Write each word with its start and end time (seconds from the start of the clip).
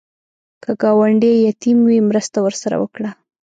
که 0.63 0.71
ګاونډی 0.81 1.31
یتیم 1.49 1.77
وي، 1.87 1.97
مرسته 2.09 2.37
ورسره 2.41 2.75
وکړه 2.79 3.09